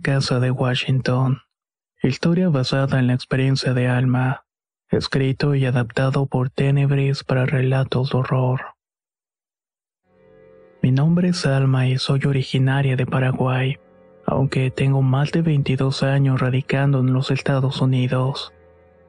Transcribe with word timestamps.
Casa 0.00 0.40
de 0.40 0.50
Washington. 0.50 1.42
Historia 2.02 2.48
basada 2.48 2.98
en 2.98 3.08
la 3.08 3.14
experiencia 3.14 3.74
de 3.74 3.88
Alma. 3.88 4.44
Escrito 4.90 5.54
y 5.54 5.66
adaptado 5.66 6.26
por 6.26 6.48
Tenebris 6.48 7.24
para 7.24 7.44
relatos 7.44 8.10
de 8.10 8.18
horror. 8.18 8.60
Mi 10.80 10.92
nombre 10.92 11.28
es 11.28 11.44
Alma 11.44 11.88
y 11.88 11.98
soy 11.98 12.20
originaria 12.24 12.96
de 12.96 13.04
Paraguay, 13.04 13.78
aunque 14.24 14.70
tengo 14.70 15.02
más 15.02 15.32
de 15.32 15.42
22 15.42 16.02
años 16.02 16.40
radicando 16.40 17.00
en 17.00 17.12
los 17.12 17.30
Estados 17.30 17.80
Unidos. 17.80 18.52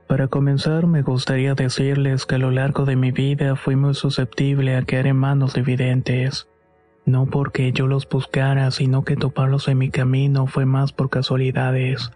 Para 0.07 0.27
comenzar, 0.27 0.87
me 0.87 1.03
gustaría 1.03 1.53
decirles 1.53 2.25
que 2.25 2.35
a 2.35 2.39
lo 2.39 2.49
largo 2.49 2.85
de 2.85 2.95
mi 2.95 3.11
vida 3.11 3.55
fui 3.55 3.75
muy 3.75 3.93
susceptible 3.93 4.75
a 4.75 4.83
caer 4.83 5.07
en 5.07 5.17
manos 5.17 5.53
de 5.53 5.61
videntes. 5.61 6.48
No 7.09 7.25
porque 7.25 7.71
yo 7.71 7.87
los 7.87 8.07
buscara, 8.07 8.69
sino 8.69 9.03
que 9.03 9.15
toparlos 9.15 9.67
en 9.67 9.79
mi 9.79 9.89
camino 9.89 10.45
fue 10.45 10.67
más 10.67 10.93
por 10.93 11.09
casualidades. 11.09 12.11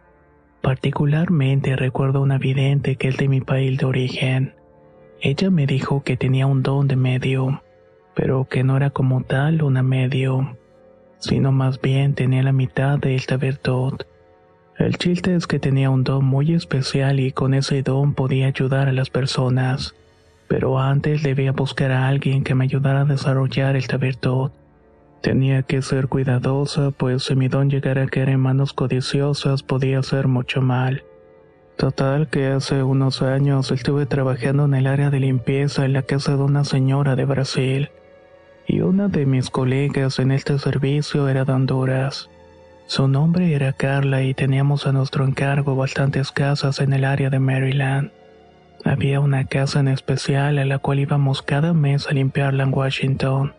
Particularmente 0.61 1.75
recuerdo 1.75 2.21
una 2.21 2.37
vidente 2.37 2.95
que 2.95 3.07
es 3.07 3.17
de 3.17 3.27
mi 3.27 3.41
país 3.41 3.79
de 3.79 3.85
origen. 3.85 4.53
Ella 5.19 5.49
me 5.49 5.65
dijo 5.65 6.03
que 6.03 6.15
tenía 6.15 6.45
un 6.45 6.61
don 6.61 6.87
de 6.87 6.95
medio, 6.95 7.63
pero 8.13 8.47
que 8.47 8.63
no 8.63 8.77
era 8.77 8.91
como 8.91 9.23
tal 9.23 9.63
una 9.63 9.81
medio, 9.81 10.57
sino 11.17 11.51
más 11.51 11.81
bien 11.81 12.13
tenía 12.13 12.43
la 12.43 12.53
mitad 12.53 12.99
de 12.99 13.15
esta 13.15 13.37
virtud. 13.37 13.95
El 14.77 14.99
chiste 14.99 15.33
es 15.33 15.47
que 15.47 15.57
tenía 15.57 15.89
un 15.89 16.03
don 16.03 16.23
muy 16.23 16.53
especial 16.53 17.19
y 17.19 17.31
con 17.31 17.55
ese 17.55 17.81
don 17.81 18.13
podía 18.13 18.45
ayudar 18.45 18.89
a 18.89 18.93
las 18.93 19.09
personas, 19.09 19.95
pero 20.47 20.77
antes 20.77 21.23
debía 21.23 21.51
buscar 21.51 21.89
a 21.89 22.07
alguien 22.07 22.43
que 22.43 22.53
me 22.53 22.65
ayudara 22.65 23.01
a 23.01 23.05
desarrollar 23.05 23.75
esta 23.75 23.97
virtud. 23.97 24.51
Tenía 25.23 25.63
que 25.63 25.81
ser 25.81 26.09
cuidadosa, 26.09 26.91
pues 26.91 27.23
si 27.23 27.35
mi 27.37 27.47
don 27.47 27.69
llegara 27.69 28.03
a 28.03 28.07
caer 28.07 28.27
en 28.27 28.41
manos 28.41 28.73
codiciosas 28.73 29.63
podía 29.63 29.99
hacer 29.99 30.27
mucho 30.27 30.61
mal. 30.61 31.05
Total 31.77 32.27
que 32.27 32.47
hace 32.47 32.83
unos 32.83 33.21
años 33.21 33.71
estuve 33.71 34.05
trabajando 34.05 34.65
en 34.65 34.73
el 34.73 34.85
área 34.85 35.09
de 35.09 35.21
limpieza 35.21 35.85
en 35.85 35.93
la 35.93 36.01
casa 36.01 36.35
de 36.35 36.43
una 36.43 36.65
señora 36.65 37.15
de 37.15 37.23
Brasil, 37.23 37.89
y 38.67 38.81
una 38.81 39.07
de 39.07 39.25
mis 39.25 39.49
colegas 39.49 40.19
en 40.19 40.31
este 40.31 40.59
servicio 40.59 41.29
era 41.29 41.45
de 41.45 41.53
Honduras. 41.53 42.29
Su 42.85 43.07
nombre 43.07 43.53
era 43.53 43.71
Carla 43.71 44.23
y 44.23 44.33
teníamos 44.33 44.87
a 44.87 44.91
nuestro 44.91 45.23
encargo 45.25 45.77
bastantes 45.77 46.33
casas 46.33 46.81
en 46.81 46.91
el 46.91 47.05
área 47.05 47.29
de 47.29 47.39
Maryland. 47.39 48.11
Había 48.83 49.21
una 49.21 49.45
casa 49.45 49.79
en 49.79 49.87
especial 49.87 50.57
a 50.57 50.65
la 50.65 50.79
cual 50.79 50.99
íbamos 50.99 51.41
cada 51.41 51.71
mes 51.71 52.09
a 52.09 52.11
limpiarla 52.11 52.63
en 52.63 52.73
Washington. 52.73 53.53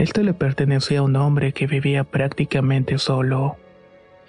Este 0.00 0.24
le 0.24 0.32
pertenecía 0.32 1.00
a 1.00 1.02
un 1.02 1.14
hombre 1.16 1.52
que 1.52 1.66
vivía 1.66 2.04
prácticamente 2.04 2.96
solo. 2.96 3.58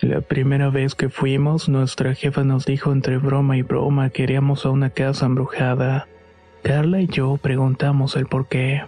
La 0.01 0.19
primera 0.19 0.69
vez 0.69 0.95
que 0.95 1.07
fuimos, 1.07 1.69
nuestra 1.69 2.13
jefa 2.13 2.43
nos 2.43 2.65
dijo 2.65 2.91
entre 2.91 3.17
broma 3.17 3.55
y 3.55 3.61
broma 3.61 4.09
que 4.09 4.23
iríamos 4.23 4.65
a 4.65 4.69
una 4.69 4.89
casa 4.89 5.27
embrujada. 5.27 6.09
Carla 6.61 6.99
y 6.99 7.07
yo 7.07 7.37
preguntamos 7.37 8.17
el 8.17 8.25
por 8.25 8.49
qué. 8.49 8.81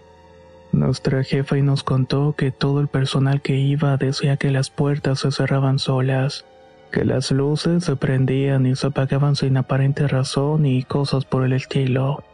Nuestra 0.74 1.24
jefa 1.24 1.58
y 1.58 1.62
nos 1.62 1.84
contó 1.84 2.36
que 2.38 2.52
todo 2.52 2.82
el 2.82 2.90
personal 2.90 3.42
que 3.42 3.56
iba 3.56 3.96
decía 3.96 4.36
que 4.36 4.52
las 4.52 4.70
puertas 4.70 5.22
se 5.22 5.32
cerraban 5.32 5.80
solas, 5.80 6.46
que 6.92 7.06
las 7.06 7.32
luces 7.32 7.86
se 7.86 7.96
prendían 7.96 8.66
y 8.66 8.76
se 8.76 8.88
apagaban 8.88 9.38
sin 9.38 9.56
aparente 9.56 10.06
razón 10.10 10.66
y 10.66 10.84
cosas 10.84 11.24
por 11.24 11.46
el 11.46 11.54
estilo. 11.54 12.26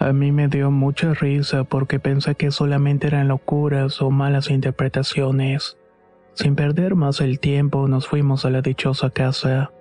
A 0.00 0.14
mí 0.14 0.32
me 0.32 0.48
dio 0.48 0.70
mucha 0.70 1.12
risa 1.12 1.64
porque 1.64 2.00
pensé 2.00 2.34
que 2.34 2.50
solamente 2.50 3.06
eran 3.06 3.28
locuras 3.28 4.00
o 4.00 4.10
malas 4.10 4.48
interpretaciones. 4.48 5.76
Sin 6.32 6.56
perder 6.56 6.94
más 6.94 7.20
el 7.20 7.38
tiempo 7.38 7.86
nos 7.86 8.08
fuimos 8.08 8.46
a 8.46 8.50
la 8.50 8.62
dichosa 8.62 9.10
casa. 9.10 9.72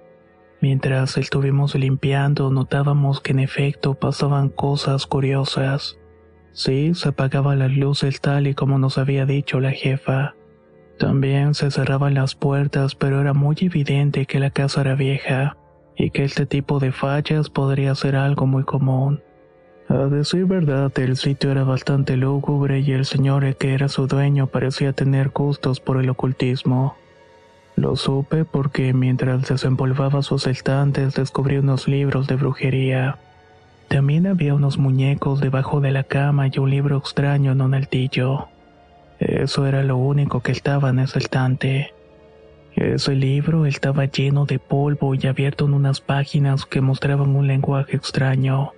Mientras 0.60 1.16
estuvimos 1.16 1.74
limpiando 1.76 2.52
notábamos 2.52 3.22
que 3.22 3.32
en 3.32 3.40
efecto 3.40 3.94
pasaban 3.94 4.50
cosas 4.50 5.08
curiosas. 5.08 5.98
Sí, 6.52 6.94
se 6.96 7.08
apagaban 7.08 7.60
las 7.60 7.72
luces 7.72 8.20
tal 8.20 8.48
y 8.48 8.56
como 8.56 8.78
nos 8.78 8.98
había 8.98 9.26
dicho 9.26 9.62
la 9.62 9.72
jefa. 9.72 10.36
También 10.98 11.54
se 11.54 11.72
cerraban 11.72 12.14
las 12.14 12.36
puertas, 12.36 12.94
pero 12.94 13.22
era 13.22 13.34
muy 13.34 13.56
evidente 13.62 14.26
que 14.26 14.42
la 14.42 14.50
casa 14.50 14.82
era 14.82 14.96
vieja 14.96 15.56
y 15.96 16.10
que 16.10 16.26
este 16.26 16.46
tipo 16.46 16.80
de 16.80 16.92
fallas 16.92 17.50
podría 17.50 17.96
ser 17.96 18.18
algo 18.18 18.46
muy 18.48 18.66
común. 18.66 19.22
A 19.90 20.06
decir 20.06 20.46
verdad, 20.46 20.92
el 21.00 21.18
sitio 21.18 21.50
era 21.50 21.64
bastante 21.64 22.16
lúgubre 22.16 22.80
y 22.80 22.92
el 22.92 23.06
señor 23.06 23.56
que 23.56 23.74
era 23.74 23.90
su 23.90 24.06
dueño 24.06 24.46
parecía 24.46 24.94
tener 24.94 25.30
gustos 25.30 25.80
por 25.80 26.00
el 26.00 26.12
ocultismo. 26.12 26.96
Lo 27.76 27.96
supe 27.96 28.46
porque 28.46 28.94
mientras 28.94 29.50
desempolvaba 29.50 30.22
sus 30.22 30.46
estantes 30.46 31.16
descubrí 31.16 31.58
unos 31.58 31.88
libros 31.88 32.28
de 32.28 32.36
brujería. 32.36 33.18
También 33.88 34.28
había 34.28 34.54
unos 34.54 34.78
muñecos 34.78 35.42
debajo 35.42 35.82
de 35.82 35.90
la 35.90 36.04
cama 36.04 36.48
y 36.48 36.60
un 36.60 36.70
libro 36.70 36.98
extraño 36.98 37.54
en 37.54 37.62
un 37.62 37.74
altillo. 37.74 38.48
Eso 39.18 39.66
era 39.66 39.82
lo 39.82 39.98
único 39.98 40.42
que 40.42 40.52
estaba 40.52 40.92
en 40.92 41.00
ese 41.00 41.18
estante. 41.18 41.96
Ese 42.76 43.16
libro 43.16 43.66
estaba 43.66 44.06
lleno 44.06 44.46
de 44.46 44.60
polvo 44.60 45.16
y 45.16 45.26
abierto 45.26 45.66
en 45.66 45.74
unas 45.74 46.00
páginas 46.00 46.68
que 46.68 46.80
mostraban 46.80 47.36
un 47.36 47.48
lenguaje 47.48 47.96
extraño. 47.96 48.74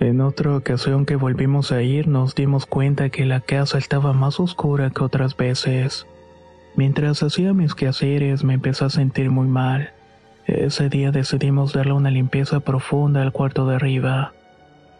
En 0.00 0.20
otra 0.20 0.56
ocasión 0.56 1.06
que 1.06 1.16
volvimos 1.16 1.70
a 1.70 1.82
ir 1.82 2.08
nos 2.08 2.34
dimos 2.34 2.66
cuenta 2.66 3.10
que 3.10 3.24
la 3.24 3.40
casa 3.40 3.78
estaba 3.78 4.12
más 4.12 4.40
oscura 4.40 4.90
que 4.90 5.04
otras 5.04 5.36
veces. 5.36 6.06
Mientras 6.76 7.22
hacía 7.22 7.52
mis 7.54 7.74
quehaceres 7.74 8.42
me 8.42 8.54
empecé 8.54 8.84
a 8.84 8.90
sentir 8.90 9.30
muy 9.30 9.46
mal. 9.46 9.92
Ese 10.46 10.88
día 10.88 11.12
decidimos 11.12 11.72
darle 11.72 11.92
una 11.92 12.10
limpieza 12.10 12.60
profunda 12.60 13.22
al 13.22 13.32
cuarto 13.32 13.66
de 13.66 13.76
arriba. 13.76 14.32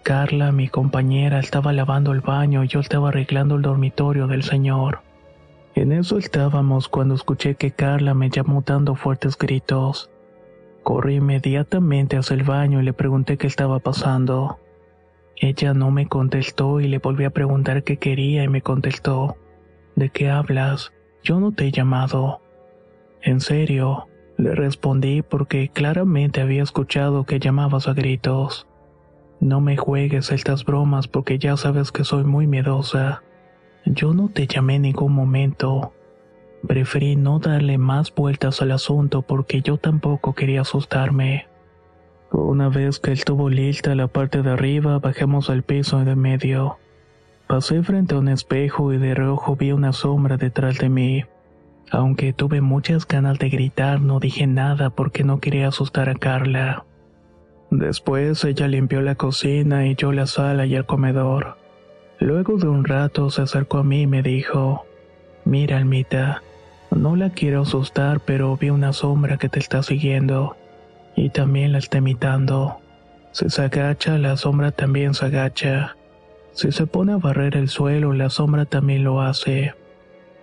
Carla, 0.05 0.53
mi 0.53 0.69
compañera, 0.69 1.41
estaba 1.41 1.72
lavando 1.72 2.12
el 2.12 2.21
baño 2.21 2.62
y 2.62 2.69
yo 2.69 2.81
estaba 2.81 3.09
arreglando 3.09 3.56
el 3.56 3.62
dormitorio 3.62 4.26
del 4.26 4.43
señor. 4.43 5.00
En 5.75 5.91
eso 5.91 6.19
estábamos 6.19 6.88
cuando 6.88 7.15
escuché 7.15 7.56
que 7.56 7.72
Carla 7.72 8.15
me 8.15 8.31
llamó 8.31 8.62
dando 8.65 8.94
fuertes 8.94 9.37
gritos. 9.37 10.09
Corrí 10.84 11.16
inmediatamente 11.16 12.16
hacia 12.16 12.34
el 12.34 12.44
baño 12.44 12.81
y 12.81 12.84
le 12.84 12.93
pregunté 12.93 13.37
qué 13.38 13.49
estaba 13.49 13.81
pasando. 13.81 14.59
Ella 15.37 15.75
no 15.75 15.91
me 15.91 16.06
contestó 16.06 16.81
y 16.81 16.88
le 16.88 16.99
volví 16.99 17.25
a 17.25 17.31
preguntar 17.31 17.82
qué 17.82 17.97
quería 17.97 18.44
y 18.44 18.49
me 18.49 18.62
contestó, 18.62 19.37
¿de 19.97 20.11
qué 20.11 20.31
hablas? 20.31 20.93
Yo 21.23 21.41
no 21.41 21.53
te 21.53 21.67
he 21.67 21.73
llamado. 21.73 22.41
En 23.23 23.41
serio, 23.41 24.06
le 24.37 24.55
respondí 24.55 25.23
porque 25.23 25.69
claramente 25.69 26.41
había 26.41 26.62
escuchado 26.62 27.25
que 27.25 27.38
llamabas 27.38 27.88
a 27.88 27.94
gritos. 27.94 28.67
No 29.41 29.61
me 29.61 29.76
juegues 29.76 30.31
estas 30.31 30.64
bromas 30.64 31.08
porque 31.08 31.38
ya 31.38 31.56
sabes 31.56 31.93
que 31.93 32.05
soy 32.05 32.25
muy 32.25 32.47
miedosa. 32.47 33.23
Yo 33.85 34.14
no 34.14 34.29
te 34.29 34.47
llamé 34.47 34.76
en 34.76 34.82
ningún 34.82 35.12
momento. 35.12 35.93
Preferí 36.67 37.17
no 37.17 37.41
darle 37.41 37.76
más 37.76 38.14
vueltas 38.14 38.62
al 38.62 38.73
asunto 38.73 39.23
porque 39.23 39.62
yo 39.62 39.76
tampoco 39.76 40.35
quería 40.35 40.62
asustarme. 40.62 41.47
Una 42.36 42.69
vez 42.69 42.98
que 42.98 43.12
estuvo 43.12 43.48
lista 43.48 43.94
la 43.94 44.08
parte 44.08 44.42
de 44.42 44.50
arriba, 44.50 44.98
bajamos 44.98 45.50
al 45.50 45.62
piso 45.62 46.04
de 46.04 46.16
medio. 46.16 46.78
Pasé 47.46 47.81
frente 47.84 48.16
a 48.16 48.19
un 48.19 48.26
espejo 48.26 48.92
y 48.92 48.98
de 48.98 49.14
reojo 49.14 49.54
vi 49.54 49.70
una 49.70 49.92
sombra 49.92 50.36
detrás 50.36 50.78
de 50.78 50.88
mí. 50.88 51.25
Aunque 51.92 52.32
tuve 52.32 52.60
muchas 52.60 53.06
ganas 53.06 53.38
de 53.38 53.50
gritar, 53.50 54.00
no 54.00 54.19
dije 54.19 54.48
nada 54.48 54.90
porque 54.90 55.22
no 55.22 55.38
quería 55.38 55.69
asustar 55.69 56.08
a 56.08 56.16
Carla. 56.16 56.84
Después 57.70 58.44
ella 58.44 58.66
limpió 58.66 59.00
la 59.00 59.14
cocina 59.14 59.86
y 59.86 59.94
yo 59.94 60.10
la 60.10 60.26
sala 60.26 60.66
y 60.66 60.75
el 60.75 60.86
comedor. 60.86 61.56
Luego 62.19 62.56
de 62.56 62.66
un 62.66 62.84
rato 62.84 63.31
se 63.31 63.42
acercó 63.42 63.78
a 63.78 63.84
mí 63.84 64.02
y 64.02 64.06
me 64.08 64.25
dijo, 64.25 64.86
Mira, 65.44 65.76
Almita, 65.76 66.42
no 66.90 67.14
la 67.14 67.31
quiero 67.31 67.62
asustar, 67.62 68.19
pero 68.19 68.56
vi 68.56 68.70
una 68.70 68.92
sombra 68.92 69.36
que 69.36 69.48
te 69.48 69.60
está 69.60 69.84
siguiendo 69.84 70.56
y 71.16 71.31
también 71.31 71.72
la 71.72 71.78
está 71.78 71.99
imitando. 71.99 72.78
Si 73.32 73.50
se 73.50 73.62
agacha, 73.62 74.19
la 74.19 74.37
sombra 74.37 74.70
también 74.70 75.14
se 75.14 75.26
agacha. 75.26 75.96
Si 76.52 76.70
se 76.70 76.87
pone 76.87 77.12
a 77.12 77.16
barrer 77.16 77.56
el 77.56 77.69
suelo, 77.69 78.12
la 78.12 78.31
sombra 78.31 78.64
también 78.64 79.02
lo 79.05 79.20
hace. 79.20 79.75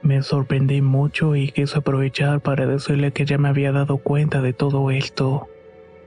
Me 0.02 0.22
sorprendí 0.24 0.82
mucho 0.82 1.36
y 1.36 1.52
quise 1.52 1.78
aprovechar 1.78 2.42
para 2.42 2.66
decirle 2.66 3.12
que 3.12 3.26
ya 3.26 3.38
me 3.38 3.50
había 3.50 3.72
dado 3.72 3.98
cuenta 3.98 4.42
de 4.42 4.52
todo 4.52 4.92
esto, 4.92 5.48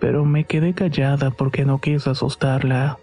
pero 0.00 0.25
me 0.25 0.44
quedé 0.44 0.75
callada 0.75 1.31
porque 1.31 1.64
no 1.64 1.81
quise 1.81 2.10
asustarla. 2.10 2.99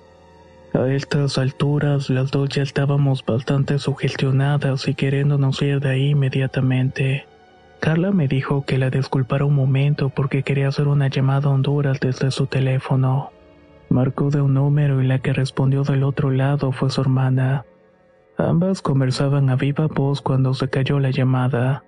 A 0.74 0.88
estas 0.88 1.38
alturas 1.38 2.10
las 2.10 2.32
dos 2.32 2.50
ya 2.50 2.64
estábamos 2.64 3.26
bastante 3.26 3.80
sugestionadas 3.80 4.88
y 4.88 4.94
queriéndonos 4.94 5.62
ir 5.62 5.80
de 5.80 5.90
ahí 5.90 6.10
inmediatamente. 6.10 7.26
Carla 7.82 8.12
me 8.12 8.28
dijo 8.28 8.64
que 8.64 8.78
la 8.78 8.92
disculpara 8.92 9.44
un 9.44 9.56
momento 9.56 10.10
porque 10.10 10.44
quería 10.44 10.68
hacer 10.68 10.88
una 10.88 11.08
llamada 11.08 11.50
a 11.50 11.54
Honduras 11.54 12.00
desde 12.00 12.30
su 12.30 12.46
teléfono. 12.46 13.32
Marcó 13.90 14.30
de 14.30 14.40
un 14.40 14.54
número 14.54 15.02
y 15.02 15.08
la 15.08 15.18
que 15.18 15.34
respondió 15.34 15.82
del 15.82 16.04
otro 16.04 16.30
lado 16.30 16.72
fue 16.72 16.92
su 16.92 17.02
hermana. 17.02 17.66
Ambas 18.38 18.84
conversaban 18.84 19.50
a 19.50 19.56
viva 19.56 19.88
voz 19.88 20.22
cuando 20.22 20.54
se 20.54 20.70
cayó 20.70 21.00
la 21.00 21.10
llamada. 21.10 21.84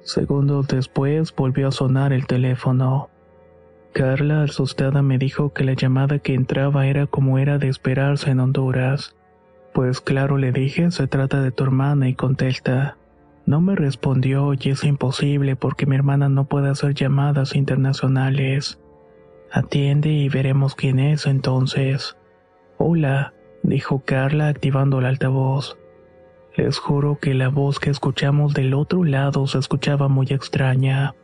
Segundos 0.00 0.68
después 0.68 1.34
volvió 1.36 1.68
a 1.68 1.72
sonar 1.72 2.14
el 2.14 2.26
teléfono. 2.26 3.10
Carla, 3.92 4.42
asustada, 4.42 5.02
me 5.02 5.18
dijo 5.18 5.52
que 5.52 5.64
la 5.64 5.74
llamada 5.74 6.18
que 6.18 6.32
entraba 6.32 6.86
era 6.86 7.06
como 7.06 7.38
era 7.38 7.58
de 7.58 7.68
esperarse 7.68 8.30
en 8.30 8.40
Honduras. 8.40 9.14
Pues 9.74 10.00
claro, 10.00 10.38
le 10.38 10.50
dije, 10.50 10.90
se 10.90 11.06
trata 11.06 11.42
de 11.42 11.50
tu 11.50 11.64
hermana 11.64 12.08
y 12.08 12.14
contesta. 12.14 12.96
No 13.46 13.60
me 13.60 13.76
respondió 13.76 14.54
y 14.54 14.70
es 14.70 14.82
imposible 14.82 15.54
porque 15.54 15.86
mi 15.86 15.94
hermana 15.94 16.28
no 16.28 16.46
puede 16.46 16.68
hacer 16.68 16.94
llamadas 16.94 17.54
internacionales. 17.54 18.80
Atiende 19.52 20.08
y 20.08 20.28
veremos 20.28 20.74
quién 20.74 20.98
es 20.98 21.26
entonces. 21.26 22.16
Hola, 22.76 23.34
dijo 23.62 24.02
Carla 24.04 24.48
activando 24.48 24.98
el 24.98 25.06
altavoz. 25.06 25.78
Les 26.56 26.78
juro 26.78 27.18
que 27.20 27.34
la 27.34 27.48
voz 27.48 27.78
que 27.78 27.90
escuchamos 27.90 28.52
del 28.52 28.74
otro 28.74 29.04
lado 29.04 29.46
se 29.46 29.58
escuchaba 29.58 30.08
muy 30.08 30.26
extraña. 30.30 31.14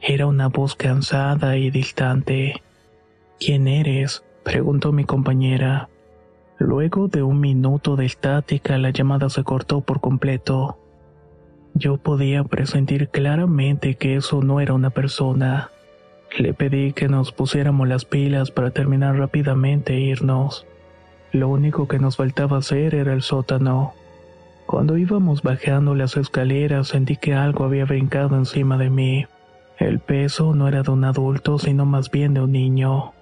Era 0.00 0.26
una 0.26 0.48
voz 0.48 0.74
cansada 0.74 1.56
y 1.58 1.70
distante. 1.70 2.60
¿Quién 3.38 3.68
eres? 3.68 4.24
preguntó 4.42 4.90
mi 4.90 5.04
compañera. 5.04 5.88
Luego 6.58 7.06
de 7.06 7.22
un 7.22 7.38
minuto 7.38 7.94
de 7.94 8.06
estática 8.06 8.78
la 8.78 8.90
llamada 8.90 9.28
se 9.28 9.44
cortó 9.44 9.80
por 9.80 10.00
completo. 10.00 10.81
Yo 11.74 11.96
podía 11.96 12.44
presentir 12.44 13.08
claramente 13.08 13.94
que 13.94 14.16
eso 14.16 14.42
no 14.42 14.60
era 14.60 14.74
una 14.74 14.90
persona. 14.90 15.70
Le 16.38 16.54
pedí 16.54 16.92
que 16.92 17.08
nos 17.08 17.32
pusiéramos 17.32 17.88
las 17.88 18.04
pilas 18.04 18.50
para 18.50 18.70
terminar 18.70 19.16
rápidamente 19.16 19.94
e 19.94 20.00
irnos. 20.00 20.66
Lo 21.32 21.48
único 21.48 21.88
que 21.88 21.98
nos 21.98 22.16
faltaba 22.16 22.58
hacer 22.58 22.94
era 22.94 23.12
el 23.12 23.22
sótano. 23.22 23.94
Cuando 24.66 24.96
íbamos 24.96 25.42
bajando 25.42 25.94
las 25.94 26.16
escaleras 26.16 26.88
sentí 26.88 27.16
que 27.16 27.34
algo 27.34 27.64
había 27.64 27.84
brincado 27.84 28.36
encima 28.36 28.76
de 28.76 28.90
mí. 28.90 29.26
El 29.78 29.98
peso 29.98 30.54
no 30.54 30.68
era 30.68 30.82
de 30.82 30.90
un 30.90 31.04
adulto, 31.04 31.58
sino 31.58 31.84
más 31.86 32.10
bien 32.10 32.34
de 32.34 32.42
un 32.42 32.52
niño. 32.52 33.12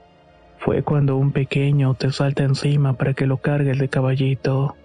Fue 0.58 0.82
cuando 0.82 1.17
un 1.17 1.32
pequeño 1.32 1.94
te 1.94 2.12
salta 2.12 2.43
encima 2.43 2.93
para 2.93 3.14
que 3.14 3.26
lo 3.26 3.38
cargue 3.38 3.73
de 3.73 3.88
caballito. 3.88 4.76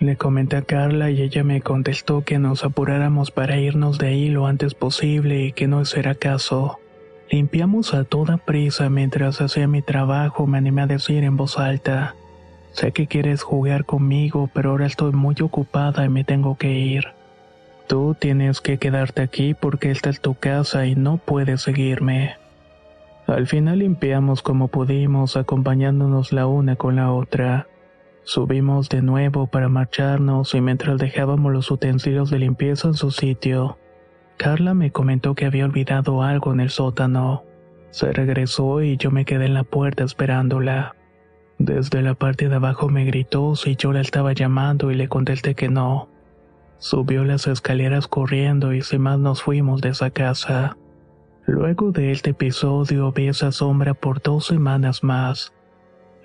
Le 0.00 0.16
comenté 0.16 0.56
a 0.56 0.62
Carla 0.62 1.10
y 1.10 1.22
ella 1.22 1.42
me 1.42 1.60
contestó 1.60 2.22
que 2.22 2.38
nos 2.38 2.64
apuráramos 2.64 3.32
para 3.32 3.56
irnos 3.58 3.98
de 3.98 4.08
ahí 4.08 4.28
lo 4.28 4.46
antes 4.46 4.74
posible 4.74 5.46
y 5.46 5.52
que 5.52 5.66
no 5.66 5.82
era 5.96 6.14
caso. 6.14 6.78
Limpiamos 7.30 7.94
a 7.94 8.04
toda 8.04 8.36
prisa 8.36 8.88
mientras 8.90 9.40
hacía 9.40 9.66
mi 9.66 9.82
trabajo, 9.82 10.46
me 10.46 10.58
animé 10.58 10.82
a 10.82 10.86
decir 10.86 11.24
en 11.24 11.36
voz 11.36 11.58
alta. 11.58 12.14
Sé 12.72 12.92
que 12.92 13.08
quieres 13.08 13.42
jugar 13.42 13.84
conmigo, 13.86 14.48
pero 14.54 14.70
ahora 14.70 14.86
estoy 14.86 15.12
muy 15.12 15.34
ocupada 15.42 16.04
y 16.04 16.08
me 16.08 16.22
tengo 16.22 16.56
que 16.56 16.70
ir. 16.70 17.08
Tú 17.88 18.14
tienes 18.18 18.60
que 18.60 18.78
quedarte 18.78 19.22
aquí 19.22 19.54
porque 19.54 19.90
esta 19.90 20.10
es 20.10 20.20
tu 20.20 20.34
casa 20.34 20.86
y 20.86 20.94
no 20.94 21.16
puedes 21.16 21.62
seguirme. 21.62 22.36
Al 23.26 23.46
final 23.46 23.80
limpiamos 23.80 24.42
como 24.42 24.68
pudimos, 24.68 25.36
acompañándonos 25.36 26.32
la 26.32 26.46
una 26.46 26.76
con 26.76 26.96
la 26.96 27.12
otra. 27.12 27.66
Subimos 28.28 28.90
de 28.90 29.00
nuevo 29.00 29.46
para 29.46 29.70
marcharnos 29.70 30.54
y 30.54 30.60
mientras 30.60 30.98
dejábamos 30.98 31.50
los 31.50 31.70
utensilios 31.70 32.28
de 32.28 32.38
limpieza 32.38 32.88
en 32.88 32.92
su 32.92 33.10
sitio, 33.10 33.78
Carla 34.36 34.74
me 34.74 34.92
comentó 34.92 35.34
que 35.34 35.46
había 35.46 35.64
olvidado 35.64 36.22
algo 36.22 36.52
en 36.52 36.60
el 36.60 36.68
sótano. 36.68 37.44
Se 37.88 38.12
regresó 38.12 38.82
y 38.82 38.98
yo 38.98 39.10
me 39.10 39.24
quedé 39.24 39.46
en 39.46 39.54
la 39.54 39.64
puerta 39.64 40.04
esperándola. 40.04 40.94
Desde 41.56 42.02
la 42.02 42.12
parte 42.12 42.50
de 42.50 42.56
abajo 42.56 42.90
me 42.90 43.06
gritó 43.06 43.56
si 43.56 43.76
yo 43.76 43.94
la 43.94 44.02
estaba 44.02 44.34
llamando 44.34 44.90
y 44.90 44.94
le 44.94 45.08
contesté 45.08 45.54
que 45.54 45.70
no. 45.70 46.10
Subió 46.76 47.24
las 47.24 47.46
escaleras 47.46 48.08
corriendo 48.08 48.74
y 48.74 48.82
sin 48.82 49.00
más 49.00 49.18
nos 49.18 49.42
fuimos 49.42 49.80
de 49.80 49.88
esa 49.88 50.10
casa. 50.10 50.76
Luego 51.46 51.92
de 51.92 52.12
este 52.12 52.32
episodio 52.32 53.10
vi 53.10 53.28
esa 53.28 53.52
sombra 53.52 53.94
por 53.94 54.20
dos 54.20 54.44
semanas 54.44 55.02
más. 55.02 55.54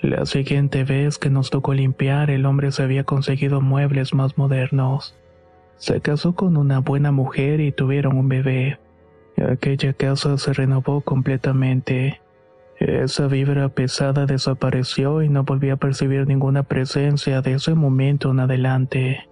La 0.04 0.26
siguiente 0.26 0.84
vez 0.84 1.18
que 1.18 1.30
nos 1.30 1.50
tocó 1.50 1.74
limpiar, 1.74 2.30
el 2.30 2.46
hombre 2.46 2.74
se 2.74 2.84
había 2.84 3.06
conseguido 3.06 3.62
muebles 3.62 4.14
más 4.14 4.38
modernos. 4.38 5.16
Se 5.78 6.02
casó 6.02 6.36
con 6.36 6.58
una 6.58 6.80
buena 6.80 7.14
mujer 7.14 7.62
y 7.62 7.72
tuvieron 7.72 8.18
un 8.18 8.28
bebé. 8.28 8.80
Aquella 9.38 9.94
casa 9.94 10.38
se 10.38 10.52
renovó 10.52 11.00
completamente. 11.00 12.20
Esa 12.80 13.28
vibra 13.28 13.70
pesada 13.70 14.26
desapareció 14.26 15.22
y 15.24 15.30
no 15.30 15.46
volví 15.46 15.70
a 15.70 15.78
percibir 15.78 16.28
ninguna 16.28 16.64
presencia 16.64 17.42
de 17.42 17.54
ese 17.54 17.74
momento 17.74 18.32
en 18.32 18.42
adelante. 18.42 19.30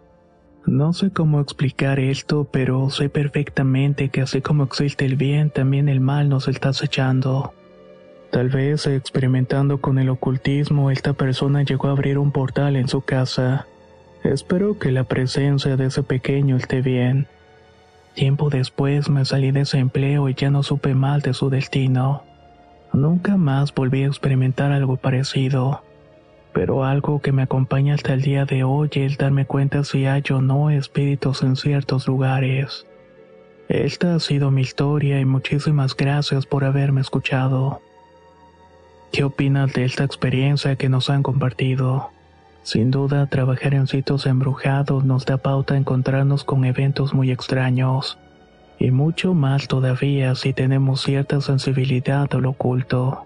No 0.65 0.93
sé 0.93 1.11
cómo 1.11 1.41
explicar 1.41 1.99
esto, 1.99 2.47
pero 2.49 2.89
sé 2.91 3.09
perfectamente 3.09 4.07
que 4.07 4.21
así 4.21 4.39
como 4.39 4.63
existe 4.63 5.03
el 5.03 5.17
bien, 5.17 5.49
también 5.49 5.89
el 5.89 5.99
mal 5.99 6.29
nos 6.29 6.47
está 6.47 6.69
acechando. 6.69 7.53
Tal 8.31 8.49
vez 8.49 8.87
experimentando 8.87 9.79
con 9.79 9.99
el 9.99 10.09
ocultismo, 10.09 10.89
esta 10.89 11.13
persona 11.13 11.63
llegó 11.63 11.89
a 11.89 11.91
abrir 11.91 12.17
un 12.17 12.31
portal 12.31 12.75
en 12.75 12.87
su 12.87 13.01
casa. 13.01 13.67
Espero 14.23 14.79
que 14.79 14.91
la 14.91 15.03
presencia 15.03 15.77
de 15.77 15.87
ese 15.87 16.03
pequeño 16.03 16.55
esté 16.55 16.81
bien. 16.81 17.27
Tiempo 18.15 18.49
después 18.49 19.09
me 19.09 19.25
salí 19.25 19.51
de 19.51 19.61
ese 19.61 19.77
empleo 19.77 20.29
y 20.29 20.33
ya 20.33 20.49
no 20.49 20.63
supe 20.63 20.95
mal 20.95 21.21
de 21.21 21.33
su 21.33 21.49
destino. 21.49 22.23
Nunca 22.93 23.37
más 23.37 23.73
volví 23.73 24.03
a 24.03 24.07
experimentar 24.07 24.71
algo 24.71 24.97
parecido 24.97 25.83
pero 26.53 26.83
algo 26.83 27.21
que 27.21 27.31
me 27.31 27.43
acompaña 27.43 27.95
hasta 27.95 28.13
el 28.13 28.21
día 28.21 28.45
de 28.45 28.63
hoy 28.63 28.89
es 28.93 29.17
darme 29.17 29.45
cuenta 29.45 29.83
si 29.83 30.05
hay 30.05 30.23
o 30.31 30.41
no 30.41 30.69
espíritus 30.69 31.43
en 31.43 31.55
ciertos 31.55 32.07
lugares. 32.07 32.85
Esta 33.69 34.15
ha 34.15 34.19
sido 34.19 34.51
mi 34.51 34.61
historia 34.61 35.19
y 35.19 35.25
muchísimas 35.25 35.95
gracias 35.95 36.45
por 36.45 36.65
haberme 36.65 37.01
escuchado. 37.01 37.81
¿Qué 39.11 39.25
opinas 39.25 39.73
de 39.73 39.83
esta 39.83 40.05
experiencia 40.05 40.77
que 40.77 40.87
nos 40.87 41.09
han 41.09 41.21
compartido? 41.21 42.11
Sin 42.63 42.91
duda, 42.91 43.27
trabajar 43.27 43.73
en 43.73 43.87
sitios 43.87 44.25
embrujados 44.25 45.03
nos 45.03 45.25
da 45.25 45.35
pauta 45.35 45.73
a 45.73 45.77
encontrarnos 45.77 46.45
con 46.45 46.63
eventos 46.63 47.13
muy 47.13 47.29
extraños, 47.29 48.17
y 48.79 48.91
mucho 48.91 49.33
más 49.33 49.67
todavía 49.67 50.33
si 50.35 50.53
tenemos 50.53 51.01
cierta 51.01 51.41
sensibilidad 51.41 52.33
a 52.33 52.37
lo 52.37 52.51
oculto. 52.51 53.25